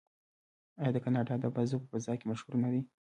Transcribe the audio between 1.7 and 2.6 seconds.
په فضا کې مشهور